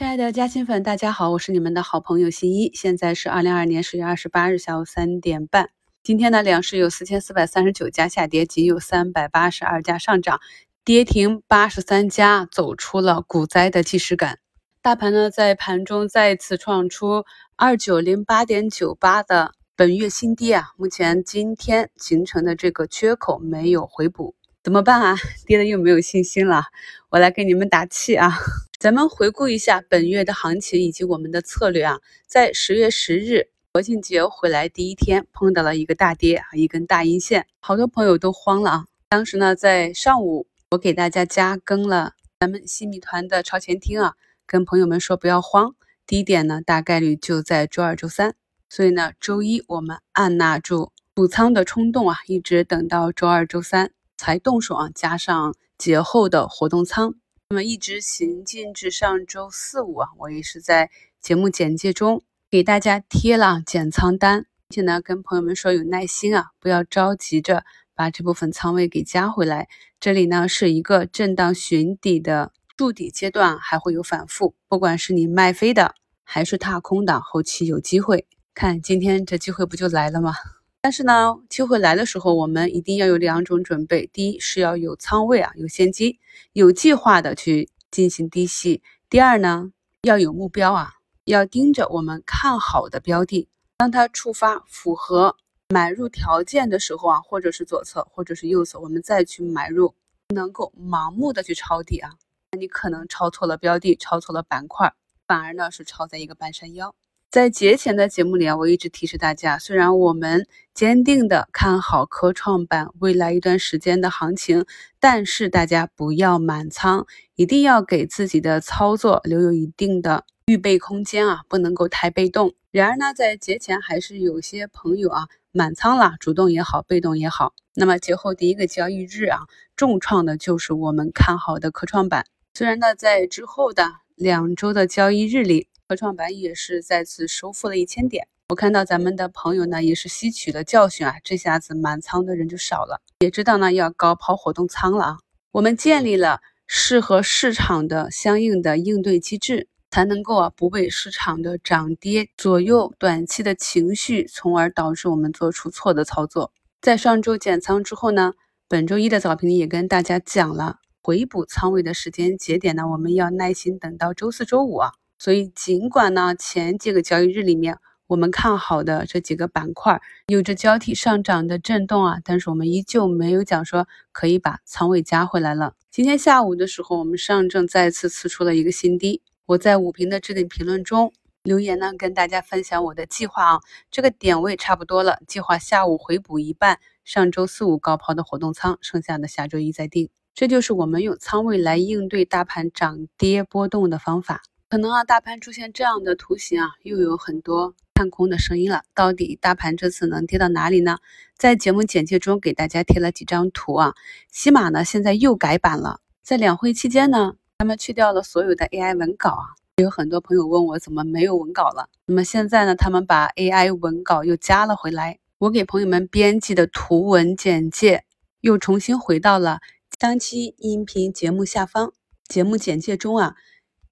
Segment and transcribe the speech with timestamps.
[0.00, 2.72] 亲爱的嘉兴粉，大家好，我是你们的好朋友新一。
[2.72, 5.68] 现在是二零二二年十月二十八日下午三点半。
[6.02, 10.40] 今天呢，两市有四千四百三十九家下跌，仅有三百八十二家上涨，
[10.86, 14.38] 跌停八十三家，走出了股灾的既视感。
[14.80, 17.26] 大盘呢，在盘中再次创出
[17.56, 24.34] 二九零八点九八的本月新低啊，目前今天形成的这个缺口没有回补。
[24.62, 25.16] 怎么办啊？
[25.46, 26.64] 跌的又没有信心了，
[27.08, 28.30] 我来给你们打气啊！
[28.78, 38.84] 咱们回顾一下本月的行情以及我们的策略啊，在十月十日国庆节回来第一天碰到了一个大跌啊，一根大阴线，好多朋友都慌了啊。
[39.08, 44.12] 当时呢，在上午我给大家加更了咱们新米团的超前听啊，
[44.46, 45.74] 跟朋友们说不要慌，
[46.06, 48.34] 低点呢大概率就在周二、周三，
[48.68, 53.92] 所以呢，周一我们按捺住补仓的冲动啊，一直等到周二、周三。
[54.20, 57.14] 才动手啊，加上节后的活动仓，
[57.48, 60.90] 那么一直行进至上周四五啊，我也是在
[61.22, 69.68] 节目简介中给大家贴了减仓单，并且呢跟朋友们说有耐心啊，不要着急着把这部分仓位给加回来。
[69.98, 78.26] 这里呢是一个震荡寻底的筑底阶段，还会有反复，不管是你卖飞的还是踏空的，后期有机会。
[78.52, 80.34] 看今天这机会不就来了吗？
[80.82, 84.06] 但是呢，机会来的时候，我们一定要有两种准备。
[84.14, 86.18] 第一是要有仓位啊，有现金，
[86.54, 88.82] 有计划的去进行低吸。
[89.10, 95.36] 第二呢，要有目标啊，要盯着我们看好的标的，当它触发符合
[95.68, 99.94] 买入条件的时候啊，或者是左侧，或者是右侧，我们再去买入，
[100.28, 102.10] 不能够盲目的去抄底啊，
[102.52, 104.94] 那你可能抄错了标的，抄错了板块，
[105.26, 106.94] 反而呢是抄在一个半山腰。
[107.30, 114.64] 在节前的节目里啊，我一直提示大家，虽然我们坚定的看好科创板未来一段时间的行情，
[114.98, 122.52] 但是大家不要满仓，一定要给自己的操作留有一定的预备空间啊，不能够太被动。
[122.72, 127.54] 然而呢，在节前还是有些朋友啊满仓了，主动也好，被动也好。
[127.76, 129.42] 那么节后第一个交易日啊，
[129.76, 132.26] 重创的就是我们看好的科创板。
[132.54, 145.16] 虽然呢，在之后的两周的交易日里，科创板也是再次收复了一千点，我看到咱们的朋友呢也是吸取了教训啊，这下子满仓的人就少了，也知道呢要高抛活动仓了啊。
[145.50, 156.52] 我们建立了适合市场的相应的应对机制，才能够啊不被市场的涨跌左右短期的情绪，从而导致我们做出错的操作。
[156.80, 158.34] 在上周减仓之后呢，
[158.68, 164.92] 本周一的早评也跟大家讲了回补仓位的时间节点呢，我们要耐心等到周四周五啊。
[165.20, 175.74] 所以，尽管呢前几个交易日里面我们看好的这几个板块有着交替上涨的震动啊，但是我们依旧没有讲说可以把仓位加回来了。
[175.90, 179.20] 今天下午的时候，我们上证再次刺出了一个新低。
[179.44, 183.60] 我在五评的置顶评论中留言呢，跟大家分享我的计划啊，
[183.90, 190.08] 这个点位差不多了，计划下午回补一半上周四五高抛的活动仓，剩下的下周一再定。
[190.34, 194.42] 这就是我们用仓位来应对大盘涨跌波动的方法。
[194.70, 198.82] 可能啊，大盘出现这样的图形啊，又有很多看空的声音了。
[198.94, 200.98] 到底大盘这次能跌到哪里呢？
[201.36, 203.94] 在节目简介中给大家贴了几张图啊。
[204.30, 209.46] 西马呢现在又改版了，在两会期间呢，他们去掉了所有的 AI 文稿啊。
[209.78, 211.88] 有很多朋友问我怎么没有文稿了。
[212.06, 215.18] 那么现在呢，他们把 AI 文稿又加了回来。
[215.38, 218.04] 我给朋友们编辑的图文简介
[218.40, 219.58] 又重新回到了
[219.98, 221.92] 当期音频节目下方
[222.28, 223.34] 节目简介中啊。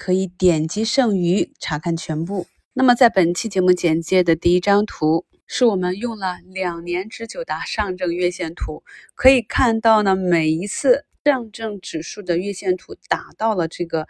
[0.00, 2.46] 可以点击剩余查看全部。
[2.72, 8.82] 那么，在本期节目简介的第一张图，是我们用了两年之久的上证月线图。
[9.14, 14.08] 可以看到呢，每一次上证指数的月线图打到了这个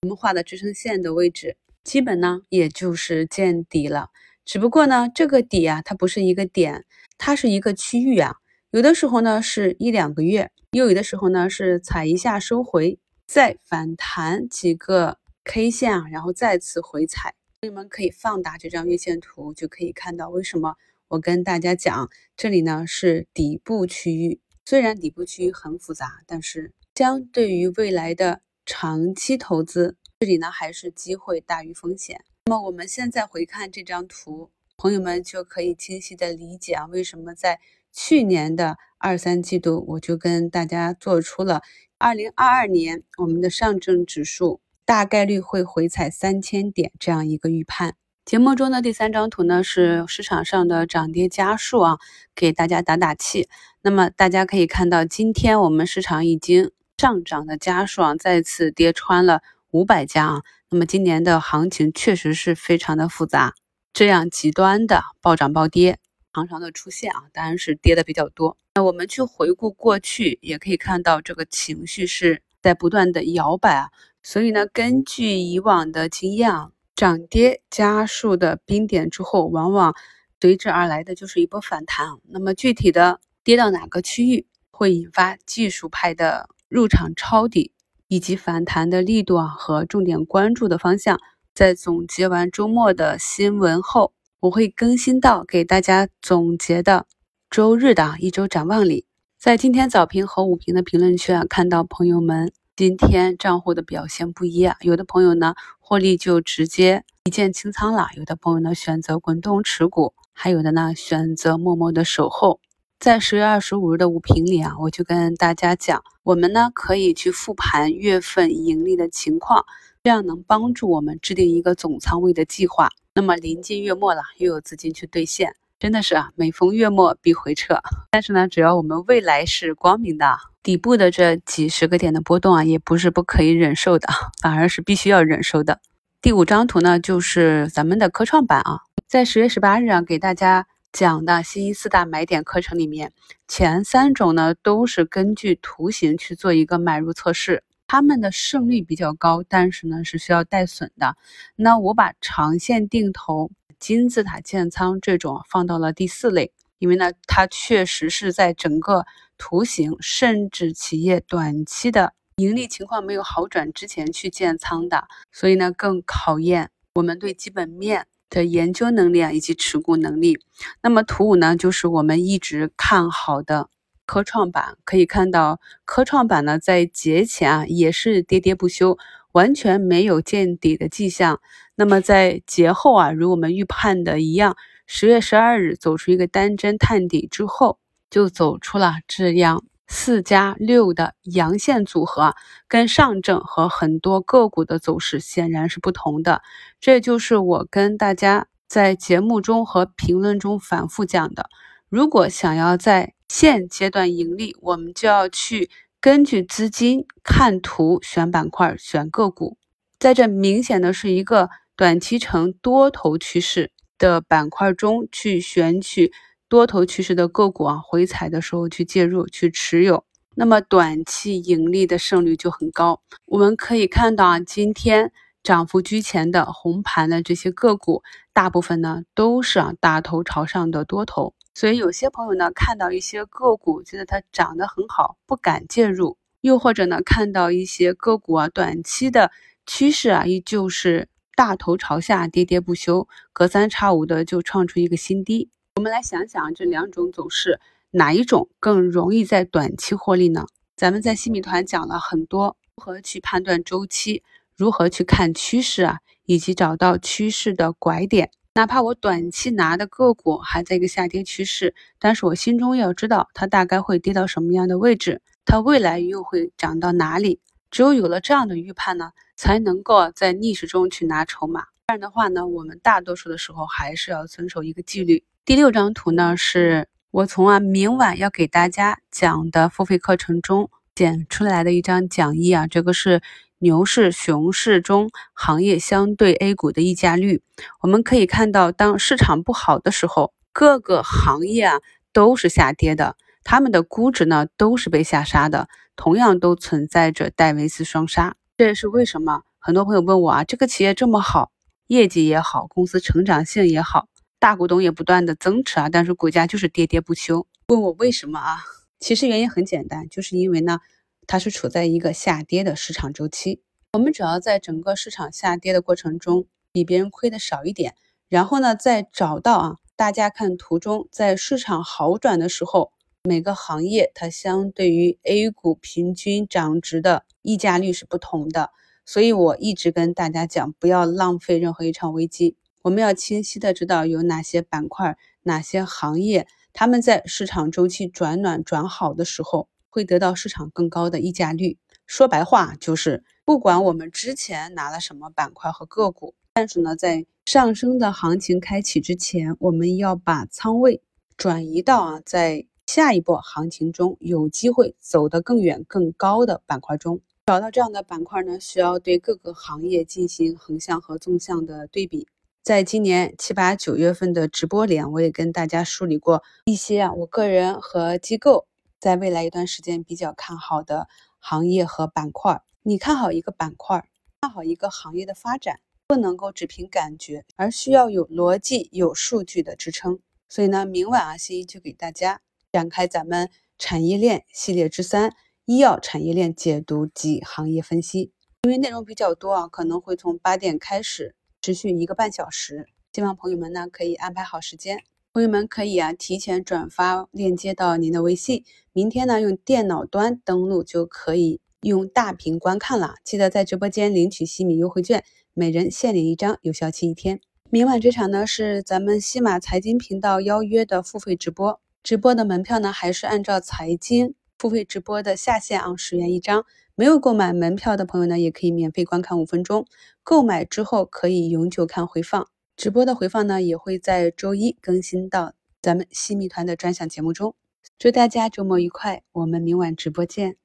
[0.00, 4.08] 我们画的支撑线的位置，基本呢也就是见底了。
[4.46, 6.86] 只不过呢，这个底啊，它不是一个点，
[7.18, 8.36] 它是一个区域啊。
[8.70, 15.18] 有的时候呢是一两个月，又有的时候呢是踩一下收回，再反弹几个。
[15.48, 20.74] K 线啊，然后再次回踩，朋友们可以放大这张月线图，就可以看到为什么
[21.06, 24.40] 我跟大家讲，这里呢是底部区域。
[24.64, 32.24] 虽然底部区域很复杂，但是相对于未来的长期投资，这里呢还是机会大于风险。
[32.46, 37.60] 那么我们现在回看这张图，朋友们就可以清晰的理解啊，为什么在
[37.92, 41.62] 去年的二三季度，我就跟大家做出了
[41.98, 44.60] 二零二二年我们的上证指数。
[44.86, 47.96] 大概率会回踩三千点这样一个预判。
[48.24, 51.98] 节目中的第三张图呢，是市场上的涨跌家数啊，
[52.36, 53.48] 给大家打打气。
[53.82, 59.42] 那么大家可以看到，今天我们市场已经上涨的家数啊，再次跌穿了
[59.72, 60.42] 五百家啊。
[60.70, 63.54] 那么今年的行情确实是非常的复杂，
[63.92, 65.98] 这样极端的暴涨暴跌
[66.32, 68.56] 常常的出现啊，当然是跌的比较多。
[68.74, 73.90] 那我们去回顾过去，也可以看到这个情绪是在不断的摇摆啊。
[74.28, 79.94] 所以呢，根据以往的经验啊，涨跌加速的冰点之后，往往
[80.40, 82.08] 随之而来的就是一波反弹。
[82.24, 87.70] 那么具体的跌到哪个区域，会引发技术派的入场抄底。
[88.08, 91.20] 以及反弹的力度啊和重点关注的方向，
[91.54, 97.06] 在总结完周末的新闻后，我会更新到给大家总结的
[97.50, 99.06] 周日的一周展望里。
[99.38, 112.60] 在今天早评和午评的评论区啊，看到朋友们今天账户的表现不一啊，有的朋友呢获利就直接一键清仓了，有的朋友呢选择滚动持股，还有的呢选择默默的守候。
[113.00, 119.64] 在十月二十五日的午评里啊，我就跟大家讲，我们呢可以去复盘月份盈利的情况，
[120.02, 122.90] 这样能帮助我们制定一个总仓位的计划。
[123.14, 127.80] 那么临近月末了，又有资金去兑现，真的是啊，每逢月末必回撤。
[128.10, 134.08] 但是呢，只要我们未来是光明的，底部的这几十个点的波动啊，也不是不可以忍受的，
[134.40, 135.80] 反而是必须要忍受的。
[136.22, 140.66] 第五张图呢，就是咱们的科创板啊，在十月十八日啊，给大家。
[140.92, 143.12] 讲的新一四大买点课程里面，
[143.46, 151.14] 前三种呢都是根据图形去做一个买入测试，他们的胜率比较高，但是呢是需要带损的。
[151.54, 159.04] 那我把长线定投、金字塔建仓这种放到了第四类，因为呢它确实是在整个
[159.38, 168.06] 图形甚至企业短期的盈利情况没有好转之前去建仓的，所以呢更考验我们对基本面。
[168.28, 170.40] 的研究能力啊，以及持股能力。
[170.82, 173.70] 那么图五呢，就是我们一直看好的
[174.04, 174.76] 科创板。
[174.84, 178.98] 可以看到，科创板呢在节前啊也是跌跌不休，
[179.36, 181.40] 完全没有见底的迹象。
[181.74, 184.56] 那么在节后啊，如我们预判的一样，
[184.86, 187.78] 十月十二日走出一个单针探底之后，
[188.08, 189.62] 就走出了这样。
[189.88, 192.34] 四加六的阳线组合，
[192.66, 196.40] 跟上证和很多个股的走势显然是不同的。
[196.80, 201.50] 这就是我跟大家在节目中和评论中反复讲的。
[201.88, 205.70] 如果想要在现阶段盈利，我们就要去
[206.06, 209.58] 根据资金看图、选板块、选个股，
[209.98, 216.12] 在这明显的是一个短期呈多头趋势的板块中去选取。
[216.48, 220.04] 多头趋势的个股啊，回踩的时候去介入去持有，
[220.36, 223.02] 那么短期盈利的胜率就很高。
[223.24, 225.10] 我们可以看到啊，今天
[225.42, 231.34] 涨幅居前的红盘的这些个股，大部分呢都是啊大头朝上的多头。
[231.56, 239.32] 所以有些朋友呢看到一些个股觉得它涨得很好，不敢介入；又或者呢看到一些个股啊短期的
[239.64, 245.48] 趋势啊依旧是大头朝下，跌跌不休，隔三差五的就创出一个新低。
[245.76, 247.58] 我们来想想这两种走势，
[247.92, 250.44] 哪一种更容易在短期获利呢？
[250.76, 254.22] 咱们在新米团讲了很多如何去判断周期，
[254.54, 258.30] 如何去看趋势啊，以及找到趋势的拐点。
[258.56, 267.38] 哪怕我短期拿的个股还在一个下跌趋势，但是我心中要知道它大概会跌到什么样的位置，它未来又会涨到哪里。
[267.70, 271.64] 只有有了这样的预判呢，才能够在逆势中去拿筹码。
[271.86, 275.22] 不然的话呢，我们大多数的时候还是要遵守一个纪律。
[275.44, 282.66] 第六张图呢，是我从啊明晚要给大家讲的付费课程中剪出来的一张讲义啊。
[282.66, 283.20] 这个是
[283.58, 287.42] 牛市、熊市中行业相对 A 股的溢价率。
[287.80, 291.80] 我们可以看到，当市场不好的时候，各个行业啊
[292.12, 298.36] 都是下跌的，他们的估值呢都是被下杀的，同样都存在着戴维斯双杀。
[298.58, 301.50] 这也是为什么很多朋友问我啊，这个企业这么好，
[301.86, 304.08] 业绩也好，公司成长性也好。
[304.38, 307.46] 大股东也不断的增持啊，但是股价就是跌跌不休。
[307.68, 308.58] 问我为什么啊？
[309.00, 310.78] 其实原因很简单，就是因为呢，
[311.26, 313.62] 它是处在一个下跌的市场周期。
[313.92, 317.94] 我们只要在整个市场下跌的过程中，比别人亏的少一点，
[318.28, 322.92] 然后呢，再找到啊，大家看图中，在市场好转的时候，
[323.24, 328.70] 每个行业它相对于 A 股平均涨值的溢价率是不同的。
[329.04, 332.56] 所以我一直跟大家讲，不要浪费任何一场危机。
[332.82, 341.78] 我们要清晰的知道有哪些板块、哪些行业，他们在市场周期转暖转好的时候，会得到市场更高的溢价率。
[342.04, 351.00] 说白话就是，不管我们之前拿了什么板块和个股，但是呢，在上升的行情开启之前，我们要把仓位
[351.38, 357.22] 转移到啊，在下一波行情中有机会走得更远、更高的板块中。
[357.46, 362.28] 找到这样的板块呢，需要对各个行业进行横向和纵向的对比。
[362.62, 368.66] 在今年七八九月份的直播里啊，我也跟大家梳理过一些啊，我个人和机构
[369.00, 372.62] 在未来一段时间比较看好的行业和板块。
[372.82, 374.08] 你看好一个板块，
[374.40, 380.20] 看好一个行业的发展，不能够只凭感觉，而需要有逻辑、有数据的支撑。
[380.48, 382.40] 所以呢，明晚啊，新一就给大家
[382.72, 385.34] 展开咱们产业链系列之三。
[385.64, 388.30] 医药产业链解读及行业分析，
[388.62, 392.86] 因为内容比较多啊，可能会从八点开始，持续一个半小时。
[393.12, 395.02] 希望朋友们呢可以安排好时间，
[395.36, 398.64] 朋友们可以啊提前转发链接到您的微信，
[398.94, 403.16] 明天呢用电脑端登录就可以用大屏观看了。
[403.22, 407.38] 记得在直播间领取西米优惠券，每人限领一张，有效期一天。
[407.68, 414.34] 明晚这场呢是咱们西马财经频道邀约的付费直播，直播的门票呢还是按照财经。
[414.58, 416.64] 付费直播的下限啊，十元一张。
[416.94, 419.86] 没有购买门票的朋友呢，也可以免费观看五分钟。
[420.22, 422.48] 购买之后可以永久看回放。
[422.76, 427.56] 直播的回放呢，也会在周一更新到咱们西米团的专享节目中。
[427.98, 430.56] 祝大家周末愉快，我们明晚直播见。